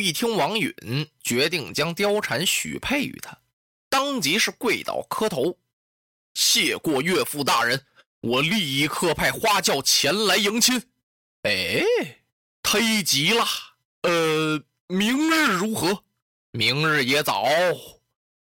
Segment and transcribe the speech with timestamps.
[0.00, 3.38] 一听王允决定将貂蝉许配于他，
[3.88, 5.58] 当即是跪倒磕头，
[6.34, 7.84] 谢过岳父大人，
[8.20, 10.82] 我立刻派花轿前来迎亲。
[11.42, 11.84] 哎，
[12.62, 13.44] 忒急了。
[14.02, 16.04] 呃，明日如何？
[16.52, 17.44] 明日也早，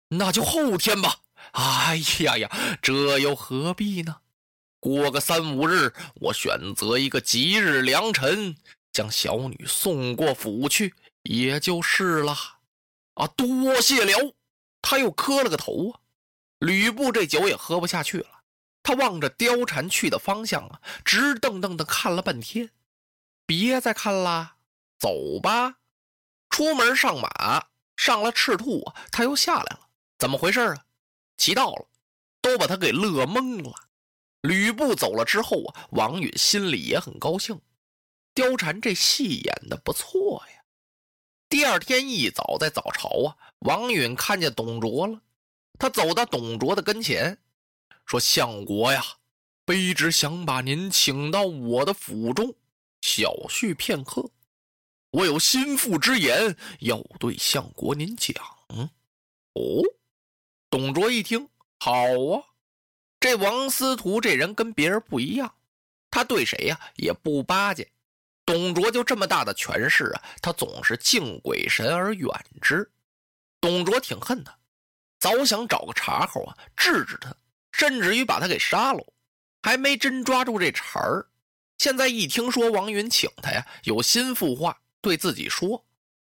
[0.09, 1.21] 那就后天吧。
[1.53, 4.17] 哎呀呀，这又何必呢？
[4.79, 8.57] 过个三五日，我选择一个吉日良辰。
[8.93, 12.37] 将小女送过府去，也就是了。
[13.15, 14.35] 啊，多谢了。
[14.83, 16.01] 他又磕了个头啊。
[16.59, 18.43] 吕布这酒也喝不下去了，
[18.83, 22.71] 他望着貂蝉去的方向啊，直瞪瞪的看了半天。
[23.47, 24.57] 别再看了，
[24.99, 25.77] 走吧。
[26.51, 29.89] 出门上马，上了赤兔啊，他又下来了。
[30.19, 30.85] 怎么回事啊？
[31.37, 31.89] 骑到了，
[32.43, 33.73] 都把他给乐懵了。
[34.43, 37.61] 吕布走了之后啊，王允心里也很高兴。
[38.35, 40.60] 貂蝉这戏演的不错呀。
[41.51, 45.21] 第二天一早，在早朝啊，王允看见董卓了。
[45.81, 47.37] 他走到董卓的跟前，
[48.07, 49.05] 说：“相国呀，
[49.67, 52.55] 卑职想把您请到我的府中，
[53.01, 54.31] 小叙片刻。
[55.11, 58.33] 我有心腹之言要对相国您讲。”
[59.55, 59.83] 哦，
[60.71, 61.49] 董卓一听，
[61.81, 62.45] 好啊，
[63.19, 65.53] 这王司徒这人跟别人不一样，
[66.13, 67.91] 他对谁呀也不巴结。
[68.45, 72.29] 董卓就这么大的权势啊，他总是敬鬼神而远
[72.61, 72.91] 之。
[73.61, 74.59] 董卓挺恨他，
[75.19, 77.35] 早想找个茬口啊治治他，
[77.73, 79.07] 甚至于把他给杀了，
[79.63, 81.27] 还没真抓住这茬儿。
[81.79, 85.85] 现在一听说王允请他呀，有心腹话对自己说，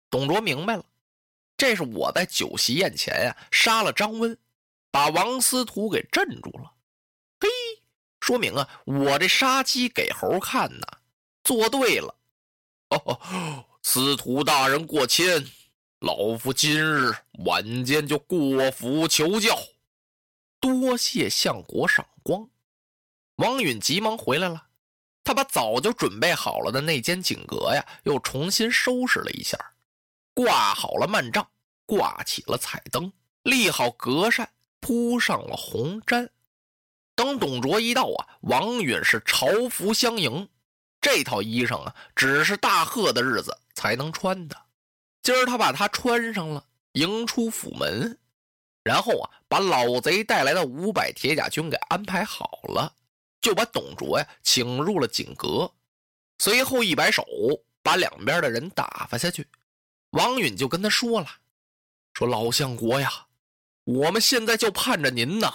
[0.09, 0.83] 董卓明白了，
[1.55, 4.37] 这是我在酒席宴前呀杀了张温，
[4.91, 6.73] 把王司徒给镇住了。
[7.39, 7.47] 嘿，
[8.19, 10.87] 说明啊，我这杀鸡给猴看呢。
[11.49, 12.15] 做对了，
[12.89, 15.43] 哦，司徒大人过谦，
[16.01, 17.11] 老夫今日
[17.43, 19.57] 晚间就过府求教，
[20.59, 22.47] 多谢相国赏光。
[23.37, 24.67] 王允急忙回来了，
[25.23, 29.57] 他把早就准备好了的那间景阁呀，又重新收拾了一下，
[30.35, 31.49] 挂好了幔帐，
[31.87, 33.11] 挂起了彩灯，
[33.41, 34.47] 立好隔扇，
[34.81, 36.29] 铺上了红毡。
[37.15, 40.47] 等董卓一到啊，王允是朝服相迎。
[41.01, 44.55] 这套衣裳啊，只是大贺的日子才能穿的。
[45.21, 48.17] 今儿他把它穿上了，迎出府门，
[48.83, 52.93] 然后啊，把老贼带来的五百铁甲军给安排好了，
[53.41, 55.71] 就把董卓呀请入了锦阁。
[56.39, 57.25] 随后一摆手，
[57.83, 59.47] 把两边的人打发下去。
[60.11, 61.27] 王允就跟他说了
[62.13, 63.27] ：“说老相国呀，
[63.83, 65.53] 我们现在就盼着您呐，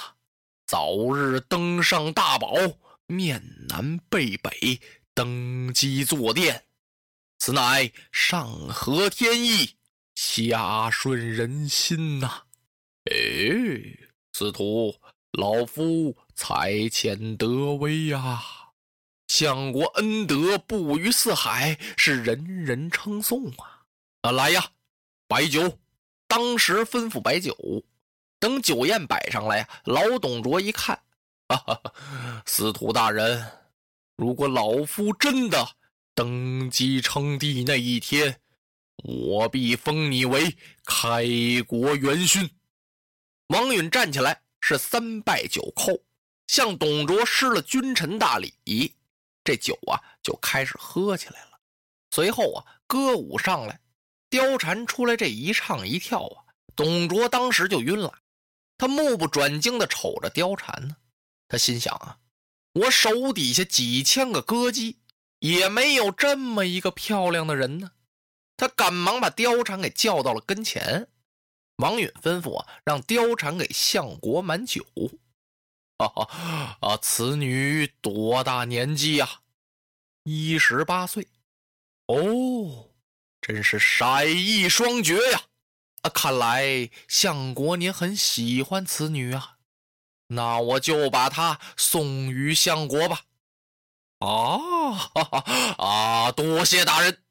[0.67, 2.55] 早日登上大宝，
[3.07, 4.81] 面南背北。”
[5.17, 6.65] 登基坐殿，
[7.39, 9.77] 此乃上合天意，
[10.17, 12.43] 下顺人心呐！
[13.05, 13.15] 哎，
[14.33, 15.01] 司徒，
[15.31, 18.43] 老夫才浅德微呀，
[19.29, 23.87] 相国恩德布于四海，是人人称颂啊！
[24.23, 24.73] 啊，来呀，
[25.29, 25.79] 摆酒！
[26.27, 27.57] 当时吩咐摆酒，
[28.41, 31.04] 等酒宴摆上来，老董卓一看，
[31.49, 31.93] 哈哈哈，
[32.47, 33.45] 司徒大人。
[34.17, 35.77] 如果老夫真的
[36.15, 38.41] 登基称帝那一天，
[39.03, 41.25] 我必封你为开
[41.67, 42.49] 国元勋。
[43.49, 46.01] 王允站起来，是三拜九叩，
[46.47, 48.95] 向董卓施了君臣大礼。
[49.43, 51.61] 这酒啊，就开始喝起来了。
[52.11, 53.79] 随后啊，歌舞上来，
[54.31, 56.45] 貂蝉出来，这一唱一跳啊，
[56.75, 58.15] 董卓当时就晕了。
[58.79, 60.97] 他目不转睛的瞅着貂蝉呢，
[61.49, 62.19] 他心想啊。
[62.73, 64.99] 我手底下几千个歌姬，
[65.39, 67.93] 也没有这么一个漂亮的人呢。
[68.57, 71.09] 他赶忙把貂蝉给叫到了跟前。
[71.77, 74.85] 王允吩咐啊，让貂蝉给相国满酒。
[75.99, 76.97] 啊啊啊！
[77.01, 79.43] 此女多大年纪呀？
[80.25, 81.29] 一十八岁。
[82.07, 82.91] 哦，
[83.41, 85.43] 真是色艺双绝呀！
[86.03, 89.54] 啊，看来相国您很喜欢此女啊，
[90.27, 93.21] 那我就把他送与相国吧。
[94.19, 94.59] 啊
[94.93, 95.45] 哈哈
[95.79, 96.33] 啊！
[96.33, 97.23] 多谢大人。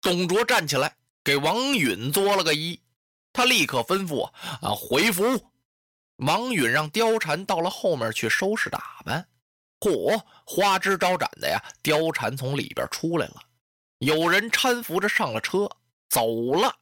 [0.00, 2.80] 董卓站起来，给王允作了个揖。
[3.32, 5.50] 他立刻吩咐啊，回府。
[6.16, 9.28] 王允让貂蝉到了后面去收拾打扮。
[9.78, 11.62] 嚯，花枝招展的呀！
[11.82, 13.36] 貂蝉从里边出来了，
[13.98, 15.70] 有人搀扶着上了车，
[16.08, 16.74] 走了。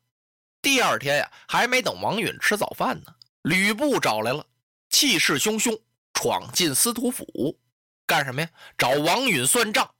[0.62, 4.44] 第二天呀，还没等王允吃早饭呢，吕布找来了，
[4.90, 5.80] 气势汹汹
[6.14, 7.58] 闯进司徒府，
[8.06, 8.48] 干什么呀？
[8.76, 9.90] 找王允算账。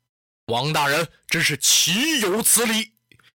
[0.46, 2.93] 王大人，真是岂有此理！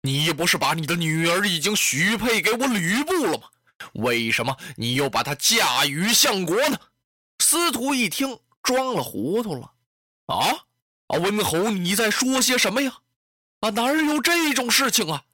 [0.02, 3.48] 你不是把你的女儿已经许配给我吕布了吗？
[3.94, 6.78] 为什么你又把她嫁与相国呢？
[7.38, 8.38] 司徒一听。
[8.60, 9.72] 装了糊涂了，
[10.26, 10.66] 啊
[11.06, 11.16] 啊！
[11.16, 12.98] 温侯，你在说些什么呀？
[13.60, 15.24] 啊，哪有这种事情啊？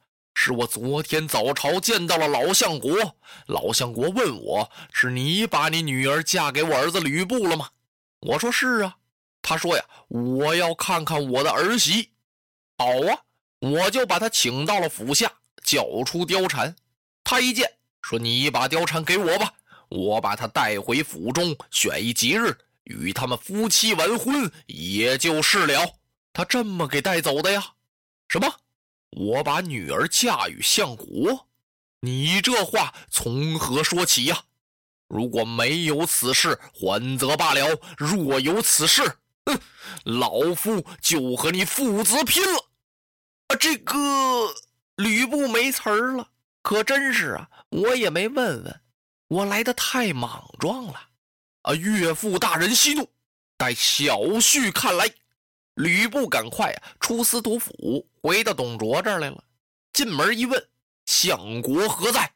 [0.44, 7.70] 是我昨天早朝见到了老相国，老相国问我是你把你女儿嫁给我儿子吕布了吗？
[8.20, 8.94] 我说是啊。
[9.40, 12.10] 他说呀，我要看看我的儿媳。
[12.76, 13.22] 好啊，
[13.60, 15.32] 我就把他请到了府下，
[15.64, 16.76] 叫出貂蝉。
[17.24, 17.66] 他一见，
[18.02, 19.50] 说你把貂蝉给我吧，
[19.88, 22.54] 我把她带回府中，选一吉日。
[22.82, 25.94] 与他们夫妻完婚，也就是了。
[26.34, 27.64] 他这么给带走的呀？
[28.28, 28.56] 什么？
[29.14, 31.48] 我把女儿嫁与相国？
[32.00, 34.44] 你这话从何说起呀？
[35.08, 39.02] 如果没有此事，还则罢了；若有此事，
[39.46, 39.60] 哼，
[40.04, 42.70] 老夫就和你父子拼了！
[43.48, 43.96] 啊，这个
[44.96, 46.28] 吕布没词儿了。
[46.62, 48.80] 可真是啊，我也没问问，
[49.28, 51.00] 我来的太莽撞了。
[51.62, 51.74] 啊！
[51.74, 53.08] 岳父大人息怒，
[53.56, 55.08] 待小婿看来。
[55.74, 59.42] 吕布赶快啊出司徒府，回到董卓这儿来了。
[59.92, 60.68] 进门一问，
[61.06, 62.30] 相国何在？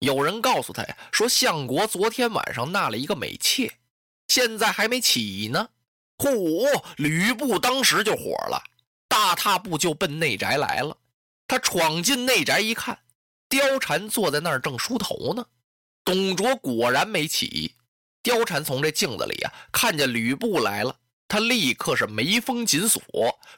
[0.00, 3.72] 有人告诉他呀，说相国昨天晚上纳了一个美妾，
[4.28, 5.68] 现在还没起呢。
[6.18, 6.82] 嚯！
[6.96, 8.62] 吕布当时就火了，
[9.08, 10.96] 大踏步就奔内宅来了。
[11.48, 12.98] 他闯进内宅一看，
[13.48, 15.44] 貂蝉坐在那儿正梳头呢。
[16.04, 17.74] 董卓果然没起。
[18.22, 23.02] 貂蝉从这镜子里啊，看见吕布来了，他立刻是眉峰紧锁，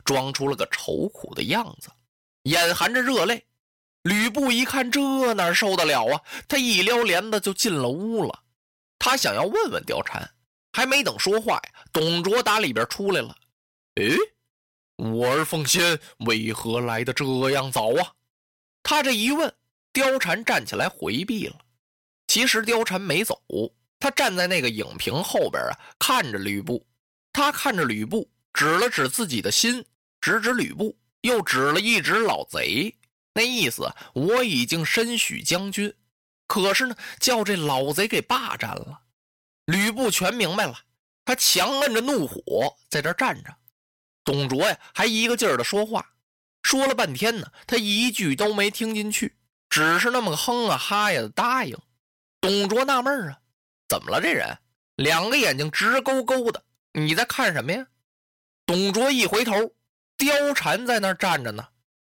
[0.04, 1.88] 装出了个愁苦的样子，
[2.44, 3.44] 眼含着热泪。
[4.02, 6.22] 吕布一看，这哪受得了啊？
[6.46, 8.42] 他一撩帘子就进了屋了。
[8.98, 10.30] 他想要问问貂蝉，
[10.72, 13.34] 还没等说话呀，董卓打里边出来了。
[13.96, 14.16] 诶，
[14.96, 18.12] 我儿奉先为何来的这样早啊？
[18.84, 19.52] 他这一问，
[19.92, 21.56] 貂蝉站起来回避了。
[22.28, 23.42] 其实貂蝉没走。
[23.98, 26.86] 他站在那个影屏后边啊，看着吕布。
[27.36, 29.84] 他看着吕布，指了指自己的心，
[30.22, 32.96] 指指吕布，又指了一指老贼。
[33.34, 35.94] 那意思，我已经身许将军，
[36.46, 39.02] 可是呢，叫这老贼给霸占了。
[39.66, 40.78] 吕布全明白了，
[41.26, 43.54] 他强摁着怒火在这站着。
[44.24, 46.14] 董卓呀，还一个劲儿的说话，
[46.62, 49.36] 说了半天呢，他一句都没听进去，
[49.68, 51.76] 只是那么个哼啊哈呀的答应。
[52.40, 53.38] 董卓纳闷啊。
[53.90, 54.22] 怎么了？
[54.22, 54.56] 这人
[54.94, 56.64] 两个眼睛直勾勾的，
[56.98, 57.86] 你在看什么呀？
[58.64, 59.52] 董卓一回头，
[60.16, 61.68] 貂蝉在那儿站着呢。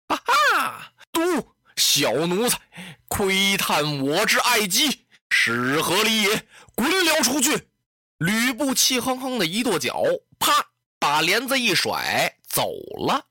[0.07, 2.59] 啊哈，嘟，小奴才，
[3.07, 6.47] 窥探我之爱姬，是何理也？
[6.75, 7.69] 滚了出去！
[8.17, 10.03] 吕布气哼哼的一跺脚，
[10.39, 12.71] 啪，把帘子一甩，走
[13.07, 13.27] 了。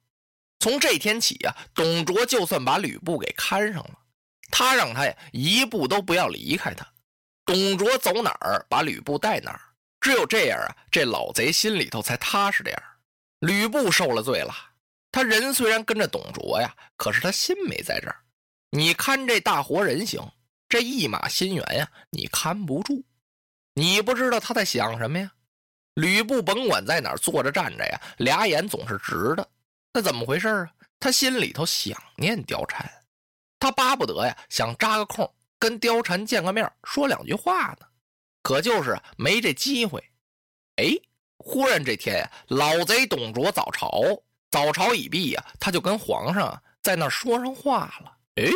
[0.59, 3.97] 从这天起呀，董卓就算把吕布给看上了，
[4.51, 6.87] 他让他呀一步都不要离开他。
[7.43, 9.61] 董卓走哪儿，把吕布带哪儿。
[9.99, 12.75] 只有这样啊，这老贼心里头才踏实点
[13.39, 14.53] 吕布受了罪了，
[15.11, 18.15] 他人虽然跟着董卓呀，可是他心没在这儿。
[18.71, 20.21] 你看这大活人行，
[20.67, 23.03] 这一马心猿呀，你看不住。
[23.73, 25.31] 你不知道他在想什么呀？
[25.95, 29.49] 吕布甭管在哪坐着站着呀，俩眼总是直的。
[29.93, 30.71] 那怎么回事啊？
[30.99, 32.89] 他心里头想念貂蝉，
[33.57, 35.33] 他巴不得呀，想扎个空。
[35.57, 37.87] 跟貂蝉见个面，说两句话呢，
[38.49, 40.03] 可就是没这机会。
[40.77, 40.95] 哎，
[41.37, 44.01] 忽然这天呀，老贼董卓早朝，
[44.49, 48.17] 早朝已毕呀，他就跟皇上在那说上话了。
[48.37, 48.49] 哎，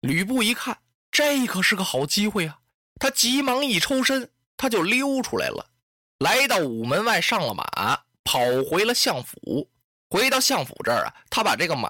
[0.00, 0.76] 吕布一看，
[1.10, 2.58] 这可是个好机会啊！
[2.96, 5.70] 他急忙一抽身，他就溜出来了，
[6.18, 9.70] 来到午门外上了马，跑回了相府。
[10.10, 11.88] 回到相府这儿啊，他把这个马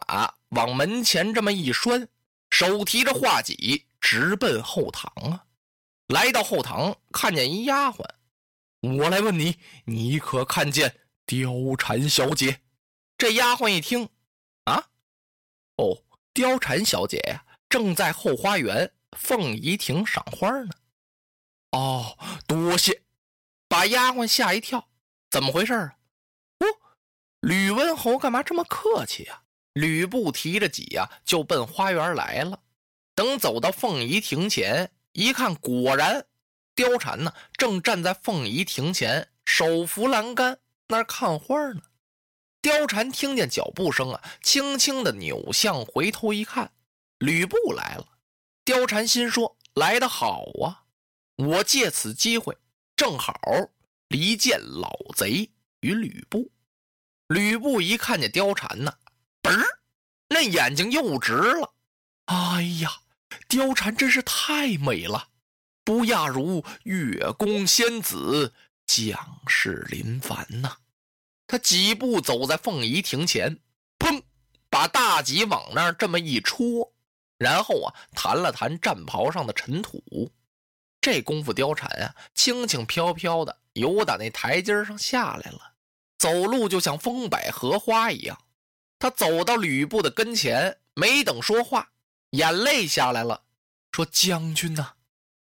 [0.50, 2.06] 往门前这么一拴，
[2.48, 3.86] 手提着画戟。
[4.00, 5.44] 直奔后堂啊！
[6.10, 8.04] 来到后堂，看见一丫鬟，
[8.80, 12.62] 我来问你，你可看见貂蝉小姐？
[13.16, 14.08] 这丫鬟一听，
[14.64, 14.88] 啊，
[15.76, 16.02] 哦，
[16.34, 20.70] 貂蝉小姐呀，正在后花园凤仪亭赏花呢。
[21.70, 23.02] 哦，多谢，
[23.68, 24.88] 把丫鬟吓一跳，
[25.30, 25.94] 怎么回事啊？
[26.58, 26.66] 哦，
[27.38, 29.42] 吕温侯干嘛这么客气呀？
[29.74, 32.60] 吕布提着戟呀，就奔花园来了。
[33.14, 36.26] 等走到凤仪亭前，一看，果然，
[36.76, 41.82] 貂蝉呢正站在凤仪亭前，手扶栏杆，那儿看花呢。
[42.62, 46.72] 貂蝉听见脚步声啊，轻轻的扭向，回头一看，
[47.18, 48.06] 吕布来了。
[48.64, 50.84] 貂蝉心说：“来得好啊！
[51.36, 52.56] 我借此机会，
[52.94, 53.34] 正好
[54.08, 55.50] 离间老贼
[55.80, 56.50] 与吕布。”
[57.28, 58.94] 吕布一看见貂蝉呢，
[59.42, 59.64] 嘣儿，
[60.28, 61.74] 那眼睛又直了。
[62.26, 62.90] 哎呀，
[63.48, 65.28] 貂蝉真是太美了，
[65.84, 68.52] 不亚如月宫仙子，
[68.86, 70.76] 将士林凡呐。
[71.46, 73.58] 他几步走在凤仪亭前，
[73.98, 74.22] 砰，
[74.68, 76.92] 把大戟往那儿这么一戳，
[77.38, 80.30] 然后啊，弹了弹战袍上的尘土。
[81.00, 85.72] 这功夫，貂蝉啊，轻轻飘飘的由打那台阶上下来了，
[86.18, 88.38] 走路就像风摆荷花一样。
[88.98, 91.90] 他走到吕布的跟前，没等说话，
[92.30, 93.44] 眼泪下来了，
[93.92, 94.92] 说：“将军呐，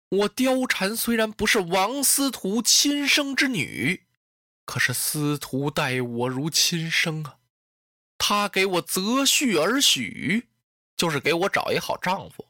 [0.08, 4.06] 我貂蝉虽然不是王司徒亲生之女。”
[4.66, 7.36] 可是司徒待我如亲生啊，
[8.18, 10.48] 他给我择婿而许，
[10.96, 12.46] 就是给我找一好丈夫。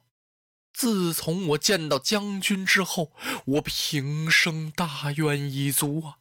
[0.73, 3.13] 自从我见到将军之后，
[3.47, 6.19] 我平生大愿已足啊。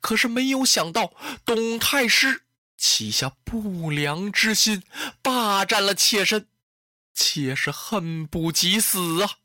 [0.00, 1.12] 可是没有想到，
[1.44, 2.44] 董太师
[2.76, 4.82] 起下不良之心，
[5.20, 6.48] 霸占了妾身，
[7.14, 9.38] 妾是恨不及死啊。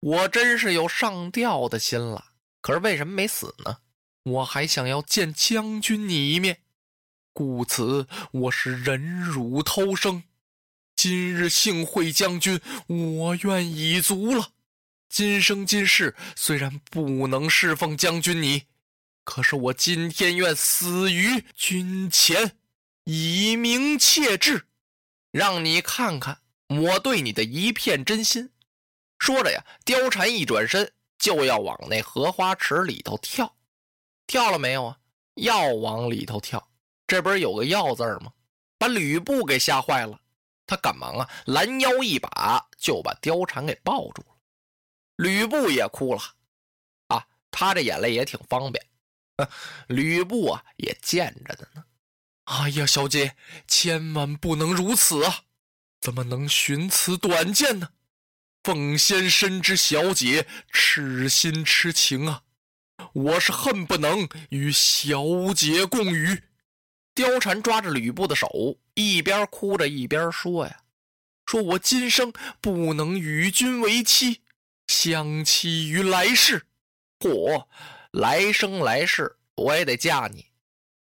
[0.00, 3.78] 我真是有上吊的心了，可是为什么没死呢？
[4.24, 6.60] 我还想要见将军你一面，
[7.32, 10.22] 故此我是忍辱偷生。
[10.94, 14.52] 今日幸会将军，我愿已足了。
[15.08, 18.64] 今生今世虽然不能侍奉将军你，
[19.24, 22.56] 可是我今天愿死于军前，
[23.04, 24.66] 以明切志，
[25.32, 26.41] 让你看看
[26.80, 28.50] 我对你的一片真心。
[29.18, 33.56] 说着呀，貂蝉一转身就要往那荷花池里头跳。
[34.26, 34.98] 跳了没有啊？
[35.34, 36.70] 要往里头跳，
[37.06, 38.32] 这不是有个“要”字吗？
[38.78, 40.20] 把吕布给吓坏了，
[40.66, 44.36] 他赶忙啊拦腰一把就把貂蝉给抱住了。
[45.16, 46.20] 吕布也哭了，
[47.08, 48.84] 啊，他这眼泪也挺方便。
[49.86, 51.84] 吕布啊也见着的呢。
[52.44, 53.36] 哎呀，小姐，
[53.68, 55.44] 千万不能如此啊！
[56.02, 57.90] 怎么能寻此短见呢？
[58.64, 62.42] 凤仙深知小姐痴心痴情啊！
[63.12, 65.22] 我是恨不能与小
[65.54, 66.42] 姐共语。
[67.14, 70.82] 貂蝉抓着吕布的手，一边哭着一边说：“呀，
[71.46, 74.40] 说我今生不能与君为妻，
[74.88, 76.66] 相期于来世。
[77.20, 77.66] 嚯，
[78.10, 80.46] 来生来世我也得嫁你。”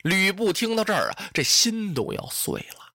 [0.04, 2.94] 吕布听到这儿啊，这心都要碎了。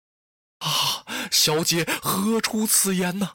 [0.58, 3.32] 啊，小姐何出此言呢？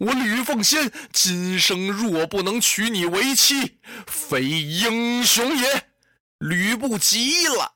[0.00, 5.90] 我吕奉先今生若不能娶你为妻，非英雄也。
[6.38, 7.74] 吕布急了。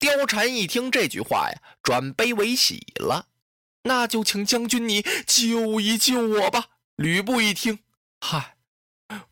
[0.00, 3.28] 貂蝉一听这句话呀，转悲为喜了。
[3.84, 6.66] 那就请将军你救一救我吧。
[6.96, 7.78] 吕布一听，
[8.20, 8.56] 嗨，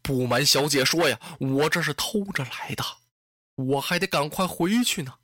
[0.01, 2.85] 不瞒小姐说呀，我这是偷着来的，
[3.57, 5.15] 我还得赶快回去呢。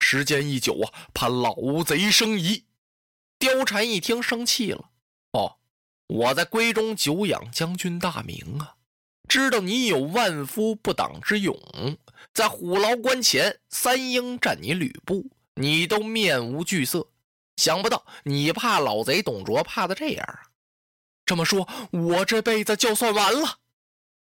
[0.00, 2.64] 时间一久啊，怕老贼生疑。
[3.38, 4.90] 貂蝉一听，生气了。
[5.32, 5.56] 哦。
[6.08, 8.76] 我在闺中久仰将军大名啊，
[9.28, 11.58] 知道你有万夫不挡之勇，
[12.32, 17.08] 在虎牢关前三英战你吕布，你都面无惧色。
[17.56, 20.42] 想不到你怕老贼董卓怕的这样啊！
[21.24, 23.58] 这么说，我这辈子就算完了。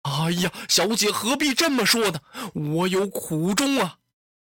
[0.03, 2.21] 哎呀，小姐何必这么说呢？
[2.53, 3.99] 我有苦衷啊！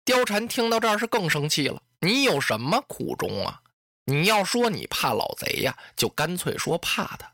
[0.04, 1.80] 貂蝉听到这儿是更生气了。
[2.00, 3.61] 你有什么苦衷啊？
[4.04, 7.32] 你要说你怕老贼呀，就干脆说怕他。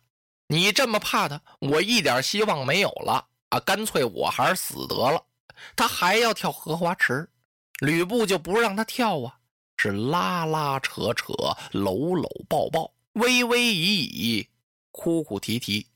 [0.48, 3.60] 你这么怕他，我一点希望没有了啊！
[3.60, 5.22] 干脆我还是死得了。
[5.76, 7.28] 他还要跳荷花池，
[7.80, 9.38] 吕布就不让他跳啊，
[9.76, 11.32] 是拉拉扯扯、
[11.72, 14.48] 搂搂抱抱、微微倚倚、
[14.90, 15.86] 哭哭啼啼。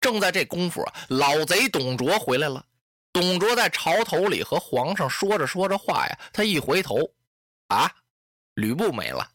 [0.00, 2.64] 正在这功夫，老贼董卓回来了。
[3.12, 7.10] 董卓在朝头里和皇上说着说着话呀，他一回头，
[7.68, 7.90] 啊，
[8.54, 9.26] 吕布没了。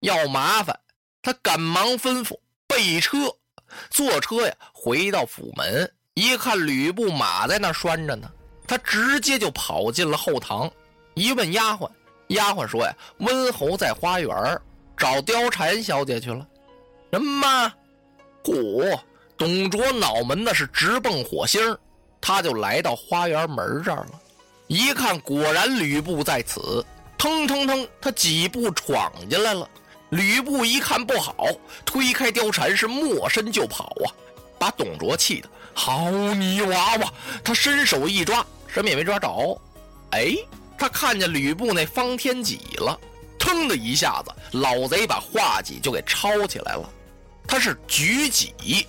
[0.00, 0.78] 要麻烦，
[1.22, 3.34] 他赶忙吩咐备车，
[3.90, 8.30] 坐车呀，回到府门，一看吕布马在那拴着呢，
[8.66, 10.70] 他直接就跑进了后堂，
[11.14, 11.90] 一问丫鬟，
[12.28, 14.30] 丫鬟说呀，温侯在花园
[14.96, 16.46] 找貂蝉小姐去了。
[17.12, 17.72] 什么？
[18.42, 18.98] 嚯，
[19.36, 21.76] 董卓脑门子是直蹦火星
[22.20, 24.20] 他就来到花园门这儿了。
[24.68, 26.84] 一看，果然吕布在此，
[27.18, 29.68] 腾腾腾，他几步闯进来了。
[30.10, 31.46] 吕布一看不好，
[31.84, 34.10] 推开貂蝉是没身就跑啊，
[34.58, 37.12] 把董卓气的好泥娃娃。
[37.42, 39.60] 他伸手一抓，什么也没抓着。
[40.10, 40.34] 哎，
[40.76, 42.98] 他看见吕布那方天戟了，
[43.38, 46.90] 腾的一下子，老贼把画戟就给抄起来了。
[47.46, 48.86] 他是举戟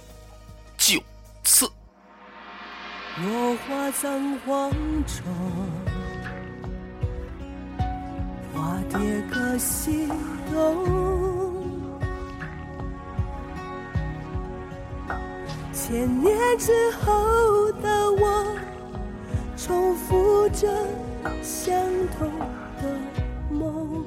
[0.77, 1.01] 就
[1.43, 1.71] 刺。
[3.17, 4.71] 落花葬黄
[5.05, 5.23] 冢，
[8.53, 8.99] 花蝶
[9.31, 10.07] 各西
[10.51, 10.85] 东。
[15.73, 18.55] 千年之后的我，
[19.57, 20.67] 重复着
[21.41, 21.73] 相
[22.17, 22.29] 同
[22.81, 22.83] 的
[23.49, 24.05] 梦。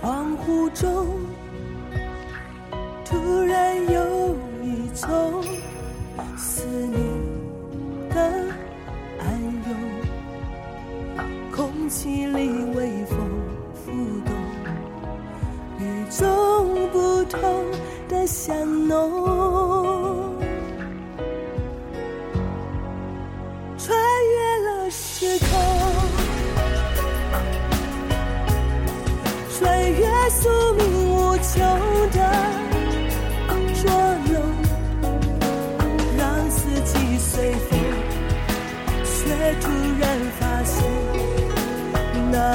[0.00, 1.06] 恍惚中，
[3.04, 4.36] 突然有。
[4.60, 5.42] 一种
[6.36, 7.00] 思念
[11.98, 13.18] 空气里微风
[13.74, 13.90] 拂
[14.24, 14.32] 动，
[15.80, 17.40] 与众不同
[18.08, 18.54] 的香
[18.86, 20.36] 浓，
[23.76, 25.48] 穿越了时空，
[29.58, 31.58] 穿越宿命无求
[32.16, 32.67] 的。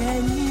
[0.00, 0.49] 这